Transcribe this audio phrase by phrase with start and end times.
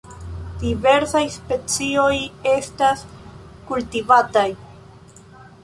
[0.61, 2.15] Diversaj specioj
[2.53, 3.05] estas
[3.69, 4.49] kultivataj.